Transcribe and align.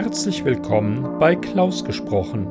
Herzlich 0.00 0.44
willkommen 0.44 1.18
bei 1.18 1.34
Klaus 1.34 1.84
gesprochen. 1.84 2.46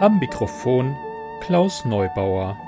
Am 0.00 0.18
Mikrofon 0.18 0.96
Klaus 1.40 1.84
Neubauer. 1.84 2.58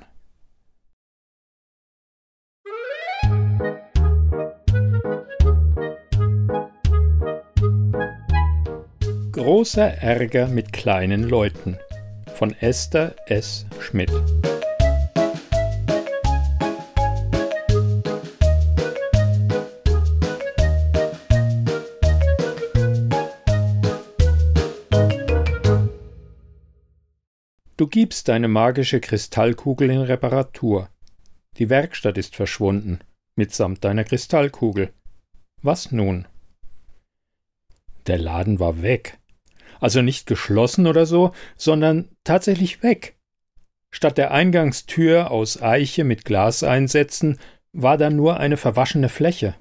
Großer 9.42 10.02
Ärger 10.02 10.48
mit 10.48 10.70
kleinen 10.70 11.22
Leuten 11.22 11.78
von 12.34 12.54
Esther 12.60 13.14
S. 13.24 13.64
Schmidt. 13.80 14.10
Du 27.78 27.86
gibst 27.86 28.28
deine 28.28 28.46
magische 28.46 29.00
Kristallkugel 29.00 29.88
in 29.88 30.02
Reparatur. 30.02 30.90
Die 31.56 31.70
Werkstatt 31.70 32.18
ist 32.18 32.36
verschwunden, 32.36 32.98
mitsamt 33.36 33.82
deiner 33.84 34.04
Kristallkugel. 34.04 34.92
Was 35.62 35.92
nun? 35.92 36.28
Der 38.06 38.18
Laden 38.18 38.60
war 38.60 38.82
weg. 38.82 39.16
Also 39.80 40.02
nicht 40.02 40.26
geschlossen 40.26 40.86
oder 40.86 41.06
so, 41.06 41.32
sondern 41.56 42.08
tatsächlich 42.24 42.82
weg. 42.82 43.16
Statt 43.90 44.18
der 44.18 44.30
Eingangstür 44.30 45.30
aus 45.30 45.60
Eiche 45.60 46.04
mit 46.04 46.24
Glaseinsätzen 46.24 47.38
war 47.72 47.98
da 47.98 48.10
nur 48.10 48.38
eine 48.38 48.56
verwaschene 48.56 49.08
Fläche. 49.08 49.54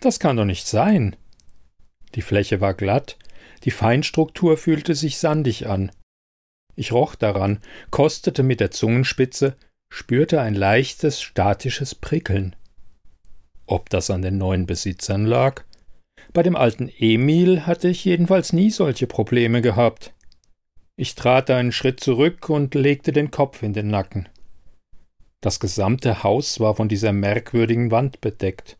Das 0.00 0.20
kann 0.20 0.36
doch 0.36 0.44
nicht 0.44 0.66
sein. 0.66 1.16
Die 2.14 2.22
Fläche 2.22 2.60
war 2.60 2.74
glatt, 2.74 3.16
die 3.64 3.70
Feinstruktur 3.70 4.56
fühlte 4.56 4.94
sich 4.94 5.18
sandig 5.18 5.66
an. 5.66 5.90
Ich 6.76 6.92
roch 6.92 7.14
daran, 7.14 7.58
kostete 7.90 8.42
mit 8.42 8.60
der 8.60 8.70
Zungenspitze, 8.70 9.56
spürte 9.88 10.40
ein 10.40 10.54
leichtes, 10.54 11.22
statisches 11.22 11.94
Prickeln. 11.94 12.54
Ob 13.66 13.88
das 13.90 14.10
an 14.10 14.22
den 14.22 14.38
neuen 14.38 14.66
Besitzern 14.66 15.24
lag? 15.24 15.64
Bei 16.34 16.42
dem 16.42 16.56
alten 16.56 16.90
Emil 16.98 17.64
hatte 17.64 17.88
ich 17.88 18.04
jedenfalls 18.04 18.52
nie 18.52 18.70
solche 18.70 19.06
Probleme 19.06 19.62
gehabt. 19.62 20.12
Ich 20.96 21.14
trat 21.14 21.48
einen 21.48 21.70
Schritt 21.70 22.00
zurück 22.00 22.50
und 22.50 22.74
legte 22.74 23.12
den 23.12 23.30
Kopf 23.30 23.62
in 23.62 23.72
den 23.72 23.86
Nacken. 23.86 24.28
Das 25.40 25.60
gesamte 25.60 26.24
Haus 26.24 26.58
war 26.58 26.74
von 26.74 26.88
dieser 26.88 27.12
merkwürdigen 27.12 27.92
Wand 27.92 28.20
bedeckt. 28.20 28.76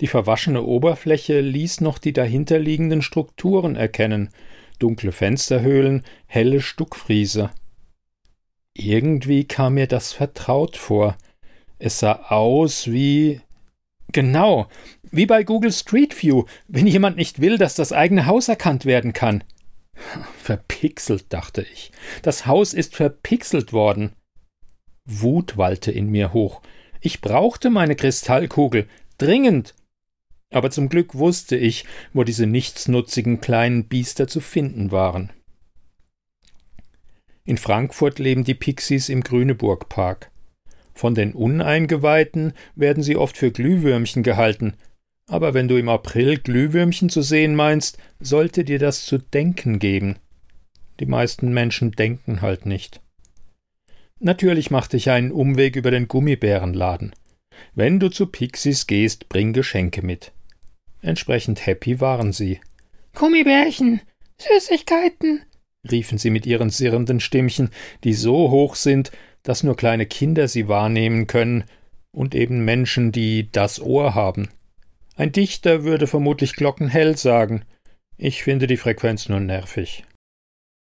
Die 0.00 0.08
verwaschene 0.08 0.62
Oberfläche 0.62 1.40
ließ 1.40 1.82
noch 1.82 1.98
die 1.98 2.12
dahinterliegenden 2.12 3.00
Strukturen 3.00 3.76
erkennen, 3.76 4.30
dunkle 4.80 5.12
Fensterhöhlen, 5.12 6.02
helle 6.26 6.60
Stuckfriese. 6.60 7.50
Irgendwie 8.74 9.44
kam 9.44 9.74
mir 9.74 9.86
das 9.86 10.12
vertraut 10.12 10.76
vor. 10.76 11.16
Es 11.78 12.00
sah 12.00 12.24
aus 12.28 12.90
wie 12.90 13.40
Genau, 14.12 14.66
wie 15.12 15.26
bei 15.26 15.44
Google 15.44 15.70
Street 15.70 16.20
View, 16.20 16.44
wenn 16.66 16.86
jemand 16.86 17.16
nicht 17.16 17.40
will, 17.40 17.58
dass 17.58 17.74
das 17.74 17.92
eigene 17.92 18.26
Haus 18.26 18.48
erkannt 18.48 18.84
werden 18.84 19.12
kann. 19.12 19.44
Verpixelt, 20.42 21.26
dachte 21.28 21.62
ich. 21.72 21.92
Das 22.22 22.46
Haus 22.46 22.74
ist 22.74 22.96
verpixelt 22.96 23.72
worden. 23.72 24.12
Wut 25.04 25.56
wallte 25.56 25.92
in 25.92 26.08
mir 26.08 26.32
hoch. 26.32 26.62
Ich 27.00 27.20
brauchte 27.20 27.70
meine 27.70 27.94
Kristallkugel. 27.94 28.88
Dringend. 29.18 29.74
Aber 30.50 30.70
zum 30.70 30.88
Glück 30.88 31.14
wusste 31.14 31.56
ich, 31.56 31.84
wo 32.12 32.24
diese 32.24 32.46
nichtsnutzigen 32.46 33.40
kleinen 33.40 33.88
Biester 33.88 34.28
zu 34.28 34.40
finden 34.40 34.90
waren. 34.90 35.30
In 37.44 37.58
Frankfurt 37.58 38.18
leben 38.18 38.44
die 38.44 38.54
Pixies 38.54 39.08
im 39.08 39.22
Grüneburg 39.22 39.88
Park. 39.88 40.30
Von 40.94 41.14
den 41.14 41.32
Uneingeweihten 41.32 42.52
werden 42.76 43.02
sie 43.02 43.16
oft 43.16 43.36
für 43.36 43.50
Glühwürmchen 43.50 44.22
gehalten, 44.22 44.74
aber 45.32 45.54
wenn 45.54 45.66
du 45.66 45.78
im 45.78 45.88
April 45.88 46.36
Glühwürmchen 46.36 47.08
zu 47.08 47.22
sehen 47.22 47.54
meinst, 47.54 47.96
sollte 48.20 48.64
dir 48.64 48.78
das 48.78 49.06
zu 49.06 49.16
denken 49.16 49.78
geben. 49.78 50.16
Die 51.00 51.06
meisten 51.06 51.54
Menschen 51.54 51.92
denken 51.92 52.42
halt 52.42 52.66
nicht. 52.66 53.00
Natürlich 54.20 54.70
machte 54.70 54.98
ich 54.98 55.08
einen 55.08 55.32
Umweg 55.32 55.74
über 55.74 55.90
den 55.90 56.06
Gummibärenladen. 56.06 57.14
Wenn 57.74 57.98
du 57.98 58.10
zu 58.10 58.26
Pixies 58.26 58.86
gehst, 58.86 59.30
bring 59.30 59.54
Geschenke 59.54 60.02
mit. 60.02 60.32
Entsprechend 61.00 61.64
happy 61.64 61.98
waren 61.98 62.32
sie. 62.32 62.60
Gummibärchen, 63.14 64.02
Süßigkeiten, 64.38 65.40
riefen 65.90 66.18
sie 66.18 66.28
mit 66.28 66.44
ihren 66.44 66.68
sirrenden 66.68 67.20
Stimmchen, 67.20 67.70
die 68.04 68.12
so 68.12 68.50
hoch 68.50 68.74
sind, 68.74 69.12
dass 69.42 69.62
nur 69.62 69.76
kleine 69.76 70.04
Kinder 70.04 70.46
sie 70.46 70.68
wahrnehmen 70.68 71.26
können 71.26 71.64
und 72.10 72.34
eben 72.34 72.66
Menschen, 72.66 73.12
die 73.12 73.50
das 73.50 73.80
Ohr 73.80 74.14
haben. 74.14 74.50
Ein 75.16 75.32
Dichter 75.32 75.84
würde 75.84 76.06
vermutlich 76.06 76.56
glockenhell 76.56 77.16
sagen. 77.16 77.64
Ich 78.16 78.42
finde 78.42 78.66
die 78.66 78.76
Frequenz 78.76 79.28
nur 79.28 79.40
nervig. 79.40 80.04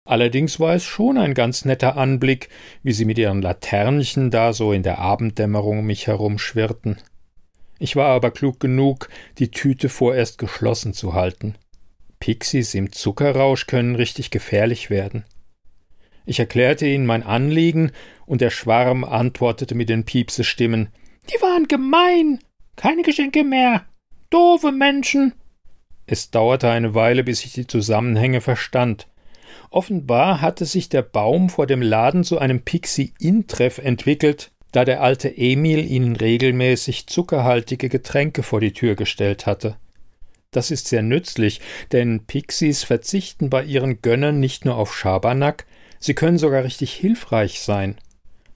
Allerdings 0.04 0.58
war 0.60 0.74
es 0.74 0.84
schon 0.84 1.18
ein 1.18 1.34
ganz 1.34 1.64
netter 1.64 1.96
Anblick, 1.96 2.48
wie 2.82 2.92
sie 2.92 3.04
mit 3.04 3.18
ihren 3.18 3.42
Laternchen 3.42 4.30
da 4.30 4.52
so 4.52 4.72
in 4.72 4.82
der 4.82 4.98
Abenddämmerung 4.98 5.84
mich 5.84 6.06
herumschwirrten. 6.06 6.96
Ich 7.78 7.96
war 7.96 8.08
aber 8.08 8.30
klug 8.30 8.60
genug, 8.60 9.08
die 9.38 9.50
Tüte 9.50 9.88
vorerst 9.88 10.38
geschlossen 10.38 10.94
zu 10.94 11.14
halten. 11.14 11.54
Pixies 12.18 12.74
im 12.74 12.92
Zuckerrausch 12.92 13.66
können 13.66 13.94
richtig 13.94 14.30
gefährlich 14.30 14.90
werden. 14.90 15.24
Ich 16.26 16.38
erklärte 16.38 16.86
ihnen 16.86 17.06
mein 17.06 17.22
Anliegen, 17.22 17.92
und 18.26 18.42
der 18.42 18.50
Schwarm 18.50 19.04
antwortete 19.04 19.74
mit 19.74 19.88
den 19.88 20.04
Piepsestimmen 20.04 20.90
Die 21.32 21.40
waren 21.40 21.66
gemein. 21.66 22.38
Keine 22.76 23.02
Geschenke 23.02 23.44
mehr. 23.44 23.86
Doofe 24.30 24.72
Menschen. 24.72 25.34
Es 26.06 26.30
dauerte 26.30 26.70
eine 26.70 26.94
Weile, 26.94 27.24
bis 27.24 27.44
ich 27.44 27.52
die 27.52 27.66
Zusammenhänge 27.66 28.40
verstand. 28.40 29.08
Offenbar 29.70 30.40
hatte 30.40 30.64
sich 30.64 30.88
der 30.88 31.02
Baum 31.02 31.50
vor 31.50 31.66
dem 31.66 31.82
Laden 31.82 32.24
zu 32.24 32.38
einem 32.38 32.62
Pixie-In-Treff 32.62 33.78
entwickelt, 33.78 34.52
da 34.72 34.84
der 34.84 35.02
alte 35.02 35.36
Emil 35.36 35.84
ihnen 35.84 36.16
regelmäßig 36.16 37.08
zuckerhaltige 37.08 37.88
Getränke 37.88 38.42
vor 38.42 38.60
die 38.60 38.72
Tür 38.72 38.94
gestellt 38.94 39.46
hatte. 39.46 39.76
Das 40.52 40.70
ist 40.70 40.88
sehr 40.88 41.02
nützlich, 41.02 41.60
denn 41.92 42.26
Pixies 42.26 42.84
verzichten 42.84 43.50
bei 43.50 43.62
ihren 43.64 44.00
Gönnern 44.02 44.40
nicht 44.40 44.64
nur 44.64 44.76
auf 44.76 44.96
Schabernack, 44.96 45.66
Sie 46.02 46.14
können 46.14 46.38
sogar 46.38 46.64
richtig 46.64 46.94
hilfreich 46.94 47.60
sein. 47.60 47.96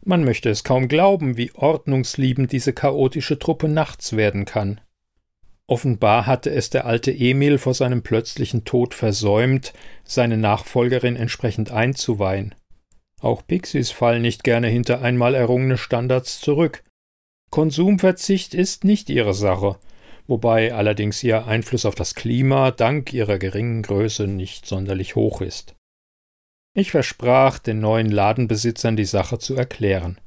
Man 0.03 0.25
möchte 0.25 0.49
es 0.49 0.65
kaum 0.65 0.89
glauben, 0.89 1.37
wie 1.37 1.53
ordnungsliebend 1.55 2.51
diese 2.53 2.73
chaotische 2.73 3.39
Truppe 3.39 3.69
nachts 3.69 4.17
werden 4.17 4.47
kann. 4.47 4.81
Offenbar 5.67 6.27
hatte 6.27 6.51
es 6.51 6.69
der 6.69 6.85
alte 6.85 7.11
Emil 7.11 7.59
vor 7.59 7.73
seinem 7.73 8.03
plötzlichen 8.03 8.65
Tod 8.65 8.93
versäumt, 8.93 9.73
seine 10.05 10.37
Nachfolgerin 10.37 11.17
entsprechend 11.17 11.71
einzuweihen. 11.71 12.55
Auch 13.21 13.47
Pixies 13.47 13.91
fallen 13.91 14.21
nicht 14.21 14.45
gerne 14.45 14.69
hinter 14.69 15.01
einmal 15.01 15.35
errungene 15.35 15.79
Standards 15.79 16.41
zurück. 16.41 16.85
Konsumverzicht 17.51 18.53
ist 18.53 18.85
nicht 18.85 19.09
ihre 19.09 19.33
Sache, 19.33 19.79
wobei 20.27 20.75
allerdings 20.75 21.23
ihr 21.23 21.47
Einfluss 21.47 21.87
auf 21.87 21.95
das 21.95 22.15
Klima 22.15 22.71
dank 22.71 23.15
ihrer 23.15 23.39
geringen 23.39 23.83
Größe 23.83 24.27
nicht 24.27 24.67
sonderlich 24.67 25.17
hoch 25.17 25.41
ist. 25.41 25.75
Ich 26.77 26.91
versprach 26.91 27.59
den 27.59 27.81
neuen 27.81 28.11
Ladenbesitzern 28.11 28.97
die 28.97 29.05
Sache 29.05 29.39
zu 29.39 29.55
erklären. 29.55 30.19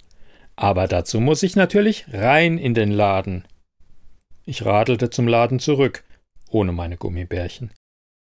Aber 0.56 0.88
dazu 0.88 1.20
muss 1.20 1.44
ich 1.44 1.56
natürlich 1.56 2.06
rein 2.12 2.58
in 2.58 2.74
den 2.74 2.90
Laden. 2.90 3.46
Ich 4.50 4.66
radelte 4.66 5.10
zum 5.10 5.28
Laden 5.28 5.60
zurück, 5.60 6.06
ohne 6.50 6.72
meine 6.72 6.96
Gummibärchen. 6.96 7.74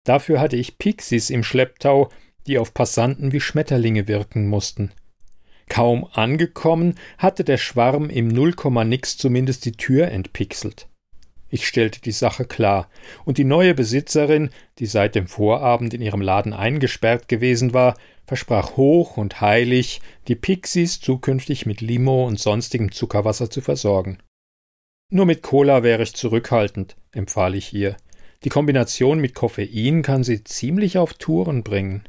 Dafür 0.06 0.40
hatte 0.40 0.56
ich 0.56 0.78
Pixies 0.78 1.30
im 1.30 1.44
Schlepptau, 1.44 2.08
die 2.48 2.58
auf 2.58 2.74
Passanten 2.74 3.34
wie 3.34 3.42
Schmetterlinge 3.42 4.08
wirken 4.08 4.48
mussten. 4.48 4.94
Kaum 5.68 6.08
angekommen, 6.14 6.96
hatte 7.18 7.44
der 7.44 7.58
Schwarm 7.58 8.10
im 8.10 8.30
Nullkomma-Nix 8.30 9.18
zumindest 9.18 9.66
die 9.66 9.74
Tür 9.74 10.08
entpixelt. 10.08 10.88
Ich 11.50 11.68
stellte 11.68 12.00
die 12.00 12.14
Sache 12.14 12.46
klar, 12.46 12.90
und 13.26 13.38
die 13.38 13.44
neue 13.44 13.74
Besitzerin, 13.74 14.52
die 14.80 14.86
seit 14.86 15.16
dem 15.16 15.28
Vorabend 15.28 15.94
in 15.94 16.02
ihrem 16.02 16.22
Laden 16.22 16.54
eingesperrt 16.54 17.28
gewesen 17.28 17.74
war, 17.74 17.98
versprach 18.26 18.78
hoch 18.78 19.18
und 19.18 19.42
heilig, 19.42 20.00
die 20.30 20.36
Pixies 20.36 21.02
zukünftig 21.02 21.66
mit 21.66 21.82
Limo 21.82 22.26
und 22.26 22.40
sonstigem 22.40 22.94
Zuckerwasser 22.94 23.50
zu 23.50 23.60
versorgen. 23.60 24.20
Nur 25.16 25.26
mit 25.26 25.44
Cola 25.44 25.82
wäre 25.82 26.04
ich 26.04 26.14
zurückhaltend, 26.14 26.98
empfahl 27.14 27.56
ich 27.56 27.74
ihr. 27.74 27.96
Die 28.44 28.50
Kombination 28.50 29.18
mit 29.18 29.34
Koffein 29.34 30.02
kann 30.02 30.26
sie 30.26 30.44
ziemlich 30.44 30.98
auf 30.98 31.14
Touren 31.14 31.64
bringen. 31.64 32.04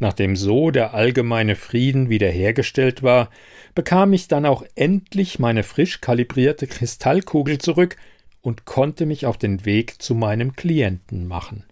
Nachdem 0.00 0.34
so 0.34 0.72
der 0.72 0.92
allgemeine 0.92 1.54
Frieden 1.54 2.08
wiederhergestellt 2.08 3.04
war, 3.04 3.30
bekam 3.76 4.12
ich 4.12 4.26
dann 4.26 4.44
auch 4.44 4.64
endlich 4.74 5.38
meine 5.38 5.62
frisch 5.62 6.00
kalibrierte 6.00 6.66
Kristallkugel 6.66 7.58
zurück 7.58 7.96
und 8.40 8.64
konnte 8.64 9.06
mich 9.06 9.24
auf 9.24 9.38
den 9.38 9.64
Weg 9.64 10.02
zu 10.02 10.16
meinem 10.16 10.56
Klienten 10.56 11.28
machen. 11.28 11.62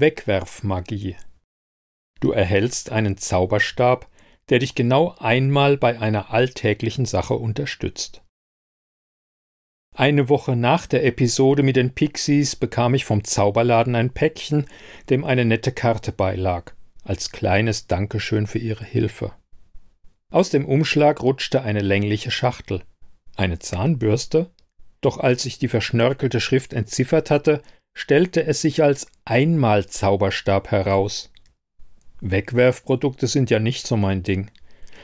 Wegwerfmagie. 0.00 1.16
Du 2.20 2.32
erhältst 2.32 2.90
einen 2.90 3.16
Zauberstab, 3.16 4.08
der 4.48 4.58
dich 4.58 4.74
genau 4.74 5.14
einmal 5.18 5.76
bei 5.76 5.98
einer 6.00 6.32
alltäglichen 6.32 7.04
Sache 7.06 7.34
unterstützt. 7.34 8.22
Eine 9.94 10.28
Woche 10.28 10.56
nach 10.56 10.86
der 10.86 11.04
Episode 11.04 11.62
mit 11.62 11.76
den 11.76 11.94
Pixies 11.94 12.56
bekam 12.56 12.94
ich 12.94 13.04
vom 13.04 13.24
Zauberladen 13.24 13.94
ein 13.94 14.10
Päckchen, 14.10 14.66
dem 15.08 15.24
eine 15.24 15.44
nette 15.44 15.72
Karte 15.72 16.12
beilag, 16.12 16.72
als 17.02 17.30
kleines 17.30 17.86
Dankeschön 17.86 18.46
für 18.46 18.58
ihre 18.58 18.84
Hilfe. 18.84 19.32
Aus 20.30 20.50
dem 20.50 20.64
Umschlag 20.64 21.22
rutschte 21.22 21.62
eine 21.62 21.80
längliche 21.80 22.30
Schachtel. 22.30 22.82
Eine 23.36 23.58
Zahnbürste? 23.58 24.50
Doch 25.00 25.18
als 25.18 25.44
ich 25.44 25.58
die 25.58 25.68
verschnörkelte 25.68 26.40
Schrift 26.40 26.72
entziffert 26.72 27.30
hatte, 27.30 27.62
stellte 28.00 28.44
es 28.44 28.62
sich 28.62 28.82
als 28.82 29.06
Einmal-Zauberstab 29.26 30.70
heraus. 30.70 31.30
Wegwerfprodukte 32.22 33.26
sind 33.26 33.50
ja 33.50 33.58
nicht 33.58 33.86
so 33.86 33.98
mein 33.98 34.22
Ding. 34.22 34.50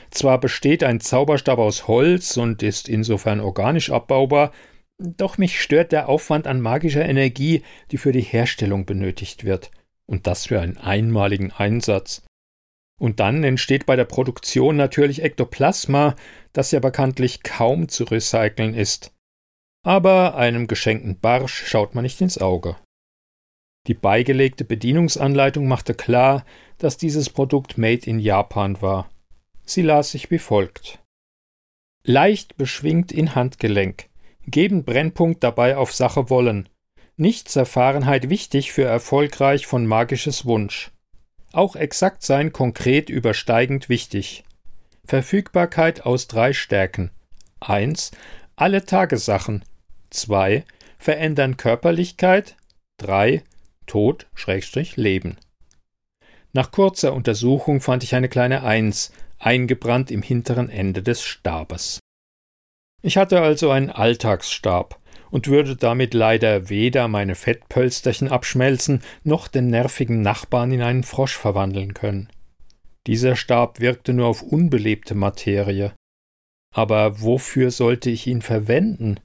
Zwar 0.09 0.39
besteht 0.39 0.83
ein 0.83 0.99
Zauberstab 0.99 1.59
aus 1.59 1.87
Holz 1.87 2.37
und 2.37 2.63
ist 2.63 2.89
insofern 2.89 3.39
organisch 3.39 3.91
abbaubar, 3.91 4.51
doch 4.99 5.37
mich 5.37 5.61
stört 5.61 5.91
der 5.91 6.09
Aufwand 6.09 6.47
an 6.47 6.59
magischer 6.59 7.07
Energie, 7.07 7.61
die 7.91 7.97
für 7.97 8.11
die 8.11 8.21
Herstellung 8.21 8.87
benötigt 8.87 9.43
wird, 9.43 9.69
und 10.07 10.25
das 10.25 10.47
für 10.47 10.59
einen 10.59 10.77
einmaligen 10.77 11.51
Einsatz. 11.51 12.25
Und 12.99 13.19
dann 13.19 13.43
entsteht 13.43 13.85
bei 13.85 13.95
der 13.95 14.05
Produktion 14.05 14.75
natürlich 14.75 15.21
Ektoplasma, 15.21 16.15
das 16.51 16.71
ja 16.71 16.79
bekanntlich 16.79 17.43
kaum 17.43 17.89
zu 17.89 18.05
recyceln 18.05 18.73
ist. 18.73 19.13
Aber 19.85 20.35
einem 20.35 20.65
geschenkten 20.65 21.19
Barsch 21.19 21.67
schaut 21.67 21.93
man 21.93 22.01
nicht 22.01 22.19
ins 22.21 22.39
Auge. 22.39 22.75
Die 23.87 23.93
beigelegte 23.93 24.65
Bedienungsanleitung 24.65 25.67
machte 25.67 25.93
klar, 25.93 26.45
dass 26.77 26.97
dieses 26.97 27.29
Produkt 27.29 27.77
made 27.77 28.05
in 28.05 28.19
Japan 28.19 28.81
war. 28.81 29.09
Sie 29.63 29.81
las 29.81 30.11
sich 30.11 30.29
wie 30.29 30.39
folgt. 30.39 30.99
Leicht 32.03 32.57
beschwingt 32.57 33.11
in 33.11 33.35
Handgelenk, 33.35 34.09
geben 34.45 34.83
Brennpunkt 34.83 35.43
dabei 35.43 35.77
auf 35.77 35.93
Sache 35.93 36.29
wollen. 36.29 36.69
Nicht 37.15 37.49
Zerfahrenheit 37.49 38.29
wichtig 38.29 38.71
für 38.71 38.83
erfolgreich 38.83 39.65
von 39.65 39.85
magisches 39.85 40.45
Wunsch. 40.45 40.91
Auch 41.51 41.75
exakt 41.75 42.23
sein 42.23 42.51
konkret 42.51 43.09
übersteigend 43.09 43.89
wichtig. 43.89 44.43
Verfügbarkeit 45.05 46.05
aus 46.05 46.27
drei 46.27 46.53
Stärken. 46.53 47.11
1. 47.61 48.11
Alle 48.55 48.85
Tagesachen. 48.85 49.63
2. 50.09 50.63
Verändern 50.99 51.57
Körperlichkeit. 51.57 52.55
3. 52.97 53.43
Tod 53.87 54.27
Schrägstrich 54.35 54.97
Leben. 54.97 55.37
Nach 56.53 56.71
kurzer 56.71 57.13
Untersuchung 57.13 57.81
fand 57.81 58.03
ich 58.03 58.15
eine 58.15 58.29
kleine 58.29 58.63
Eins, 58.63 59.11
eingebrannt 59.39 60.11
im 60.11 60.21
hinteren 60.21 60.69
Ende 60.69 61.03
des 61.03 61.23
Stabes. 61.23 61.99
Ich 63.01 63.17
hatte 63.17 63.41
also 63.41 63.69
einen 63.71 63.89
Alltagsstab 63.89 64.99
und 65.29 65.47
würde 65.47 65.75
damit 65.75 66.13
leider 66.13 66.69
weder 66.69 67.07
meine 67.07 67.35
Fettpölsterchen 67.35 68.27
abschmelzen, 68.29 69.01
noch 69.23 69.47
den 69.47 69.67
nervigen 69.67 70.21
Nachbarn 70.21 70.71
in 70.71 70.81
einen 70.81 71.03
Frosch 71.03 71.35
verwandeln 71.35 71.93
können. 71.93 72.29
Dieser 73.05 73.35
Stab 73.35 73.79
wirkte 73.79 74.13
nur 74.13 74.27
auf 74.27 74.41
unbelebte 74.41 75.15
Materie. 75.15 75.93
Aber 76.73 77.21
wofür 77.21 77.71
sollte 77.71 78.09
ich 78.09 78.27
ihn 78.27 78.41
verwenden? 78.41 79.19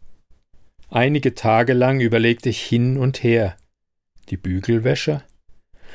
Einige 0.91 1.35
Tage 1.35 1.73
lang 1.73 2.01
überlegte 2.01 2.49
ich 2.49 2.63
hin 2.63 2.99
und 2.99 3.23
her 3.23 3.57
die 4.33 4.37
Bügelwäsche? 4.39 5.23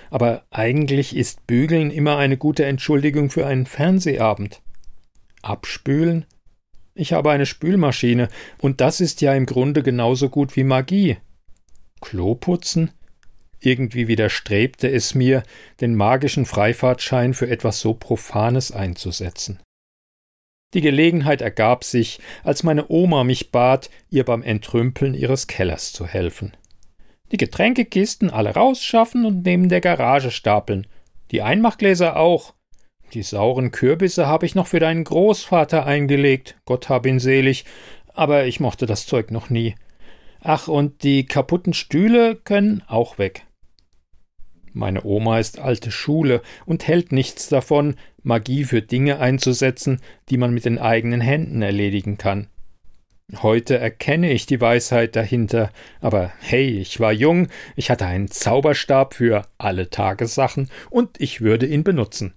Aber 0.10 0.46
eigentlich 0.51 1.15
ist 1.15 1.48
Bügeln 1.48 1.91
immer 1.91 2.17
eine 2.17 2.38
gute 2.38 2.63
Entschuldigung 2.65 3.29
für 3.29 3.46
einen 3.46 3.65
Fernsehabend. 3.65 4.62
Abspülen? 5.41 6.25
Ich 6.94 7.13
habe 7.13 7.32
eine 7.32 7.46
Spülmaschine, 7.46 8.29
und 8.60 8.79
das 8.79 9.01
ist 9.01 9.22
ja 9.22 9.34
im 9.34 9.46
Grunde 9.46 9.84
genauso 9.84 10.29
gut 10.29 10.56
wie 10.56 10.63
Magie. 10.63 11.17
Kloputzen? 12.00 12.91
Irgendwie 13.60 14.08
widerstrebte 14.08 14.89
es 14.89 15.15
mir, 15.15 15.44
den 15.82 15.96
magischen 15.96 16.46
Freifahrtschein 16.46 17.34
für 17.34 17.50
etwas 17.50 17.79
so 17.79 17.94
Profanes 17.96 18.72
einzusetzen. 18.72 19.60
Die 20.74 20.82
Gelegenheit 20.82 21.41
ergab 21.41 21.84
sich, 21.84 22.20
als 22.44 22.62
meine 22.62 22.89
Oma 22.89 23.24
mich 23.24 23.51
bat, 23.51 23.89
ihr 24.10 24.25
beim 24.25 24.44
Entrümpeln 24.44 25.15
ihres 25.15 25.48
Kellers 25.48 25.91
zu 25.91 26.06
helfen. 26.06 26.56
Die 27.31 27.38
Getränkekisten 27.38 28.29
alle 28.29 28.53
rausschaffen 28.53 29.25
und 29.25 29.46
neben 29.46 29.69
der 29.69 29.81
Garage 29.81 30.31
stapeln. 30.31 30.88
Die 31.31 31.41
Einmachgläser 31.41 32.17
auch. 32.17 32.53
Die 33.13 33.24
sauren 33.24 33.72
Kürbisse 33.72 34.27
habe 34.27 34.46
ich 34.46 34.55
noch 34.55 34.67
für 34.67 34.79
deinen 34.79 35.03
Großvater 35.03 35.86
eingelegt, 35.86 36.57
Gott 36.65 36.89
hab 36.89 37.05
ihn 37.05 37.19
selig, 37.19 37.65
aber 38.13 38.46
ich 38.46 38.60
mochte 38.60 38.86
das 38.86 39.05
Zeug 39.05 39.31
noch 39.31 39.50
nie. 39.50 39.75
Ach, 40.41 40.67
und 40.67 41.03
die 41.03 41.25
kaputten 41.25 41.74
Stühle 41.74 42.36
können 42.36 42.84
auch 42.88 43.17
weg. 43.17 43.46
Meine 44.74 45.03
Oma 45.05 45.39
ist 45.39 45.60
alte 45.60 45.89
Schule 45.89 46.41
und 46.65 46.88
hält 46.88 47.12
nichts 47.12 47.50
davon, 47.50 47.96
Magie 48.22 48.63
für 48.63 48.81
Dinge 48.81 49.19
einzusetzen, 49.19 50.01
die 50.29 50.38
man 50.38 50.53
mit 50.53 50.65
den 50.65 50.77
eigenen 50.77 51.22
Händen 51.22 51.62
erledigen 51.62 52.17
kann. 52.17 52.48
Heute 53.36 53.77
erkenne 53.77 54.31
ich 54.31 54.46
die 54.46 54.62
Weisheit 54.62 55.17
dahinter, 55.17 55.69
aber 56.00 56.31
hey, 56.39 56.79
ich 56.79 57.01
war 57.01 57.12
jung, 57.12 57.50
ich 57.75 57.91
hatte 57.91 58.05
einen 58.05 58.29
Zauberstab 58.29 59.15
für 59.15 59.46
alle 59.57 59.89
Tagessachen 59.89 60.69
und 60.89 61.19
ich 61.19 61.41
würde 61.41 61.65
ihn 61.65 61.84
benutzen. 61.84 62.36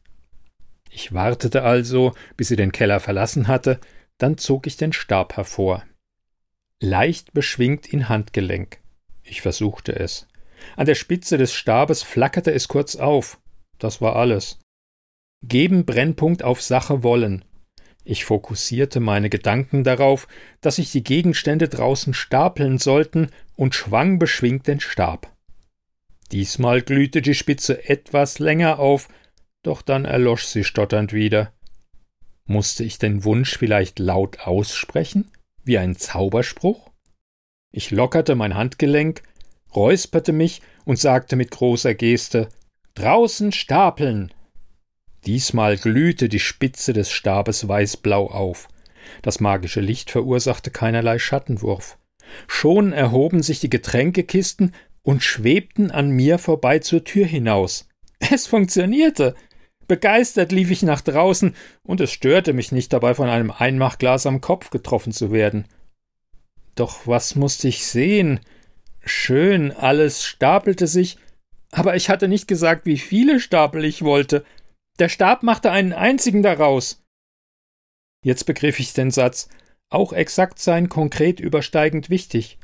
Ich 0.91 1.15
wartete 1.15 1.63
also, 1.63 2.13
bis 2.37 2.49
sie 2.49 2.57
den 2.57 2.73
Keller 2.73 2.99
verlassen 2.99 3.47
hatte, 3.47 3.79
dann 4.19 4.37
zog 4.37 4.67
ich 4.67 4.77
den 4.77 4.93
Stab 4.93 5.37
hervor. 5.37 5.85
Leicht 6.81 7.33
beschwingt 7.33 7.87
in 7.87 8.09
Handgelenk. 8.09 8.81
Ich 9.23 9.43
versuchte 9.43 9.95
es. 9.95 10.27
An 10.77 10.87
der 10.87 10.97
Spitze 10.97 11.39
des 11.39 11.55
Stabes 11.55 12.03
flackerte 12.03 12.53
es 12.53 12.67
kurz 12.67 12.97
auf. 12.97 13.39
Das 13.79 14.01
war 14.01 14.17
alles. 14.17 14.59
Geben 15.43 15.87
Brennpunkt 15.87 16.43
auf 16.43 16.61
Sache 16.61 17.05
wollen. 17.05 17.45
Ich 18.05 18.25
fokussierte 18.25 19.01
meine 19.01 19.31
Gedanken 19.31 19.85
darauf, 19.85 20.27
dass 20.61 20.77
sich 20.77 20.91
die 20.91 21.05
Gegenstände 21.05 21.69
draußen 21.69 22.15
stapeln 22.15 22.79
sollten 22.79 23.31
und 23.57 23.75
schwang 23.75 24.19
beschwingt 24.19 24.67
den 24.67 24.81
Stab. 24.81 25.33
Diesmal 26.33 26.83
glühte 26.83 27.23
die 27.23 27.35
Spitze 27.35 27.89
etwas 27.89 28.39
länger 28.39 28.79
auf, 28.79 29.09
doch 29.63 29.83
dann 29.83 30.05
erlosch 30.05 30.45
sie 30.45 30.65
stotternd 30.65 31.13
wieder. 31.13 31.53
Musste 32.47 32.85
ich 32.85 32.99
den 32.99 33.25
Wunsch 33.25 33.59
vielleicht 33.59 33.99
laut 33.99 34.41
aussprechen, 34.41 35.31
wie 35.65 35.79
ein 35.79 35.97
Zauberspruch? 35.97 36.91
Ich 37.71 37.91
lockerte 37.91 38.35
mein 38.35 38.55
Handgelenk, 38.55 39.23
räusperte 39.75 40.33
mich 40.33 40.63
und 40.85 40.99
sagte 40.99 41.37
mit 41.37 41.51
großer 41.51 41.95
Geste 41.95 42.49
Draußen 42.95 43.53
stapeln. 43.53 44.33
Diesmal 45.27 45.77
glühte 45.77 46.29
die 46.29 46.39
Spitze 46.39 46.93
des 46.93 47.11
Stabes 47.11 47.69
weißblau 47.69 48.31
auf. 48.31 48.69
Das 49.23 49.41
magische 49.41 49.81
Licht 49.81 50.11
verursachte 50.11 50.71
keinerlei 50.71 51.19
Schattenwurf. 51.19 51.99
Schon 52.47 52.93
erhoben 52.93 53.43
sich 53.43 53.61
die 53.61 53.71
Getränkekisten 53.71 54.75
und 55.03 55.23
schwebten 55.23 55.91
an 55.91 56.11
mir 56.11 56.39
vorbei 56.39 56.79
zur 56.79 57.05
Tür 57.05 57.27
hinaus. 57.27 57.89
Es 58.31 58.47
funktionierte. 58.47 59.35
Begeistert 59.89 60.53
lief 60.53 60.71
ich 60.71 60.83
nach 60.83 61.01
draußen, 61.01 61.55
und 61.83 62.01
es 62.01 62.13
störte 62.13 62.53
mich 62.53 62.71
nicht 62.71 62.93
dabei, 62.93 63.15
von 63.15 63.29
einem 63.29 63.51
Einmachglas 63.51 64.27
am 64.27 64.41
Kopf 64.41 64.71
getroffen 64.71 65.13
zu 65.13 65.33
werden. 65.33 65.65
Doch 66.77 67.07
was 67.07 67.35
musste 67.35 67.67
ich 67.67 67.87
sehen? 67.87 68.41
Schön, 69.05 69.73
alles 69.73 70.25
stapelte 70.25 70.87
sich, 70.87 71.17
aber 71.73 71.97
ich 71.97 72.09
hatte 72.09 72.29
nicht 72.29 72.47
gesagt, 72.47 72.87
wie 72.87 72.99
viele 72.99 73.41
Stapel 73.41 73.85
ich 73.85 74.03
wollte. 74.03 74.45
Der 75.01 75.09
Stab 75.09 75.43
machte 75.43 75.71
einen 75.73 75.95
einzigen 75.95 76.43
daraus. 76.43 77.03
Jetzt 78.23 78.45
begriff 78.45 78.79
ich 78.79 78.93
den 78.93 79.11
Satz, 79.11 79.49
auch 79.89 80.13
exakt 80.13 80.59
sein 80.59 80.91
konkret 80.91 81.41
übersteigend 81.41 82.11
wichtig. 82.11 82.59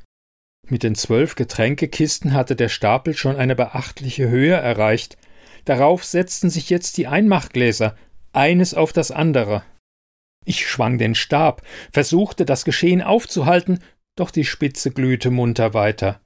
Mit 0.68 0.82
den 0.82 0.94
zwölf 0.94 1.34
Getränkekisten 1.34 2.34
hatte 2.34 2.54
der 2.54 2.68
Stapel 2.68 3.16
schon 3.16 3.36
eine 3.36 3.56
beachtliche 3.56 4.28
Höhe 4.28 4.54
erreicht. 4.54 5.16
Darauf 5.64 6.04
setzten 6.04 6.50
sich 6.50 6.68
jetzt 6.68 6.98
die 6.98 7.06
Einmachgläser, 7.06 7.96
eines 8.34 8.74
auf 8.74 8.92
das 8.92 9.10
andere. 9.10 9.64
Ich 10.44 10.68
schwang 10.68 10.98
den 10.98 11.14
Stab, 11.14 11.62
versuchte 11.90 12.44
das 12.44 12.66
Geschehen 12.66 13.00
aufzuhalten, 13.00 13.82
doch 14.14 14.30
die 14.30 14.44
Spitze 14.44 14.90
glühte 14.90 15.30
munter 15.30 15.72
weiter. 15.72 16.20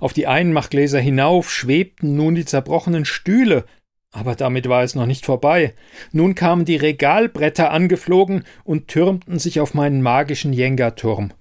Auf 0.00 0.12
die 0.12 0.26
Einmachgläser 0.26 0.98
hinauf 0.98 1.52
schwebten 1.52 2.16
nun 2.16 2.34
die 2.34 2.44
zerbrochenen 2.44 3.04
Stühle, 3.04 3.64
aber 4.12 4.36
damit 4.36 4.68
war 4.68 4.82
es 4.82 4.94
noch 4.94 5.06
nicht 5.06 5.24
vorbei. 5.24 5.74
Nun 6.12 6.34
kamen 6.34 6.66
die 6.66 6.76
Regalbretter 6.76 7.70
angeflogen 7.70 8.44
und 8.62 8.88
türmten 8.88 9.38
sich 9.38 9.58
auf 9.58 9.74
meinen 9.74 10.02
magischen 10.02 10.52
Jenga-Turm. 10.52 11.32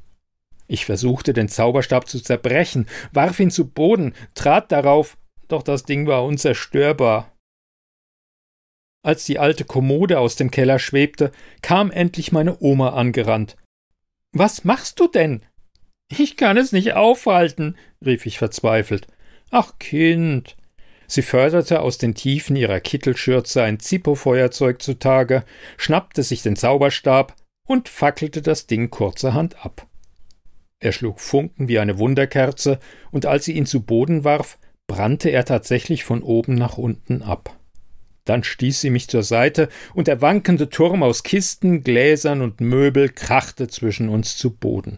Ich 0.68 0.86
versuchte, 0.86 1.34
den 1.34 1.50
Zauberstab 1.50 2.08
zu 2.08 2.22
zerbrechen, 2.22 2.88
warf 3.12 3.42
ihn 3.42 3.52
zu 3.52 3.68
Boden, 3.68 4.14
trat 4.36 4.72
darauf, 4.72 5.18
doch 5.50 5.64
das 5.64 5.84
Ding 5.84 6.08
war 6.08 6.24
unzerstörbar. 6.24 7.32
Als 9.04 9.26
die 9.26 9.38
alte 9.38 9.66
Kommode 9.66 10.20
aus 10.20 10.38
dem 10.38 10.50
Keller 10.50 10.80
schwebte, 10.80 11.32
kam 11.62 11.92
endlich 11.92 12.32
meine 12.32 12.62
Oma 12.62 12.92
angerannt. 12.92 13.58
Was 14.32 14.64
machst 14.64 15.00
du 15.02 15.08
denn? 15.08 15.42
Ich 16.08 16.38
kann 16.38 16.56
es 16.56 16.72
nicht 16.72 16.94
aufhalten, 16.94 17.76
rief 18.06 18.26
ich 18.26 18.38
verzweifelt. 18.38 19.08
Ach, 19.50 19.78
Kind, 19.78 20.56
Sie 21.12 21.24
förderte 21.24 21.82
aus 21.82 21.98
den 21.98 22.16
Tiefen 22.16 22.56
ihrer 22.56 22.80
Kittelschürze 22.80 23.62
ein 23.62 23.82
Zippo-Feuerzeug 23.82 24.82
zutage, 24.82 25.44
schnappte 25.76 26.24
sich 26.24 26.42
den 26.42 26.56
Zauberstab 26.56 27.36
und 27.68 27.90
fackelte 27.90 28.42
das 28.42 28.66
Ding 28.66 28.90
kurzerhand 28.90 29.66
ab. 29.66 29.88
Er 30.80 30.94
schlug 30.94 31.20
Funken 31.20 31.68
wie 31.68 31.80
eine 31.80 31.98
Wunderkerze, 31.98 32.80
und 33.12 33.26
als 33.26 33.44
sie 33.44 33.52
ihn 33.52 33.66
zu 33.66 33.82
Boden 33.82 34.24
warf, 34.24 34.58
brannte 34.88 35.32
er 35.32 35.44
tatsächlich 35.44 36.06
von 36.06 36.24
oben 36.24 36.56
nach 36.56 36.78
unten 36.78 37.24
ab. 37.24 37.60
Dann 38.24 38.46
stieß 38.46 38.80
sie 38.80 38.90
mich 38.90 39.10
zur 39.10 39.24
Seite, 39.24 39.68
und 39.94 40.08
der 40.08 40.22
wankende 40.22 40.70
Turm 40.70 41.04
aus 41.04 41.24
Kisten, 41.24 41.84
Gläsern 41.84 42.42
und 42.42 42.62
Möbel 42.62 43.10
krachte 43.10 43.68
zwischen 43.68 44.08
uns 44.08 44.38
zu 44.38 44.56
Boden. 44.56 44.98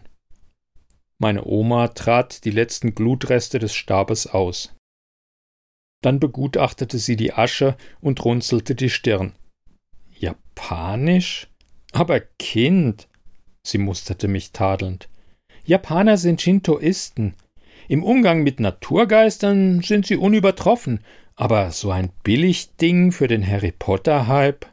Meine 1.18 1.44
Oma 1.44 1.88
trat 1.88 2.44
die 2.44 2.52
letzten 2.52 2.94
Glutreste 2.94 3.58
des 3.58 3.74
Stabes 3.74 4.28
aus. 4.28 4.76
Dann 6.04 6.20
begutachtete 6.20 6.98
sie 6.98 7.16
die 7.16 7.32
Asche 7.32 7.78
und 8.02 8.22
runzelte 8.22 8.74
die 8.74 8.90
Stirn. 8.90 9.32
Japanisch? 10.12 11.48
Aber 11.92 12.20
Kind. 12.20 13.08
Sie 13.62 13.78
musterte 13.78 14.28
mich 14.28 14.52
tadelnd. 14.52 15.08
Japaner 15.64 16.18
sind 16.18 16.42
Shintoisten. 16.42 17.32
Im 17.88 18.04
Umgang 18.04 18.42
mit 18.42 18.60
Naturgeistern 18.60 19.80
sind 19.80 20.04
sie 20.04 20.16
unübertroffen, 20.16 21.00
aber 21.36 21.70
so 21.70 21.90
ein 21.90 22.10
Billigding 22.22 23.10
für 23.10 23.26
den 23.26 23.46
Harry 23.46 23.72
Potter-Hype? 23.72 24.66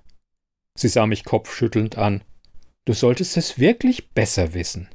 Sie 0.77 0.89
sah 0.89 1.05
mich 1.05 1.23
kopfschüttelnd 1.23 1.97
an. 1.97 2.25
Du 2.83 2.91
solltest 2.91 3.37
es 3.37 3.57
wirklich 3.57 4.09
besser 4.09 4.53
wissen. 4.53 4.89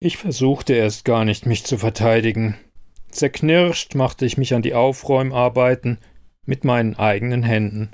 Ich 0.00 0.16
versuchte 0.16 0.74
erst 0.74 1.04
gar 1.04 1.24
nicht, 1.24 1.46
mich 1.46 1.62
zu 1.62 1.78
verteidigen. 1.78 2.58
Zerknirscht 3.12 3.94
machte 3.94 4.24
ich 4.24 4.38
mich 4.38 4.54
an 4.54 4.62
die 4.62 4.74
Aufräumarbeiten 4.74 5.98
mit 6.46 6.64
meinen 6.64 6.96
eigenen 6.96 7.42
Händen. 7.42 7.92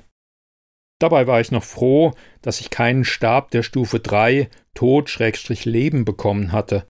Dabei 0.99 1.27
war 1.27 1.39
ich 1.39 1.51
noch 1.51 1.63
froh, 1.63 2.13
dass 2.41 2.59
ich 2.61 2.69
keinen 2.69 3.05
Stab 3.05 3.51
der 3.51 3.63
Stufe 3.63 3.99
3 3.99 4.49
Tod-Leben 4.73 6.05
bekommen 6.05 6.51
hatte. 6.51 6.87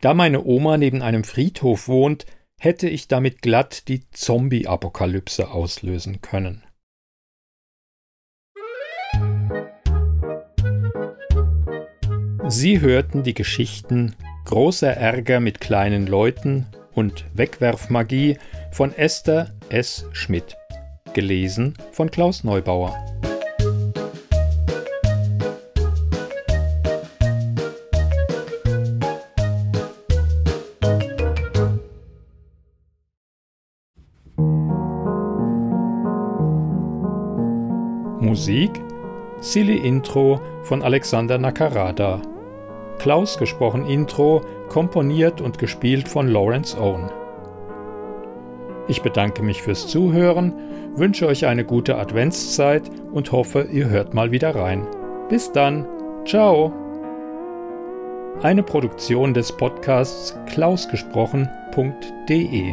Da 0.00 0.14
meine 0.14 0.44
Oma 0.44 0.78
neben 0.78 1.02
einem 1.02 1.24
Friedhof 1.24 1.88
wohnt, 1.88 2.26
hätte 2.60 2.88
ich 2.88 3.08
damit 3.08 3.42
glatt 3.42 3.88
die 3.88 4.08
Zombie-Apokalypse 4.10 5.50
auslösen 5.50 6.20
können. 6.20 6.64
Sie 12.48 12.80
hörten 12.80 13.22
die 13.22 13.34
Geschichten 13.34 14.14
Großer 14.44 14.92
Ärger 14.92 15.40
mit 15.40 15.60
kleinen 15.60 16.06
Leuten 16.06 16.66
und 16.94 17.24
Wegwerfmagie 17.34 18.38
von 18.70 18.92
Esther 18.94 19.50
S. 19.68 20.06
Schmidt. 20.12 20.56
Gelesen 21.12 21.74
von 21.92 22.10
Klaus 22.10 22.44
Neubauer. 22.44 22.94
Musik 38.20 38.82
Silly 39.40 39.76
Intro 39.76 40.40
von 40.64 40.82
Alexander 40.82 41.38
Nakarada. 41.38 42.33
Klaus 43.04 43.36
gesprochen 43.36 43.84
Intro 43.84 44.40
komponiert 44.70 45.42
und 45.42 45.58
gespielt 45.58 46.08
von 46.08 46.26
Lawrence 46.26 46.80
Owen. 46.80 47.10
Ich 48.88 49.02
bedanke 49.02 49.42
mich 49.42 49.60
fürs 49.60 49.88
Zuhören, 49.88 50.54
wünsche 50.96 51.26
euch 51.26 51.44
eine 51.44 51.66
gute 51.66 51.98
Adventszeit 51.98 52.90
und 53.12 53.30
hoffe, 53.30 53.68
ihr 53.70 53.90
hört 53.90 54.14
mal 54.14 54.30
wieder 54.30 54.54
rein. 54.54 54.86
Bis 55.28 55.52
dann, 55.52 55.86
ciao! 56.24 56.72
Eine 58.40 58.62
Produktion 58.62 59.34
des 59.34 59.52
Podcasts 59.52 60.34
klausgesprochen.de 60.46 62.72